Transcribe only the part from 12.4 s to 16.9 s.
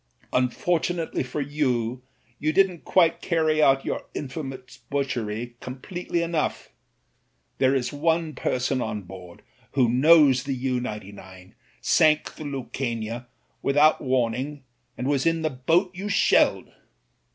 Lucania without warning and was in the boat you shelled."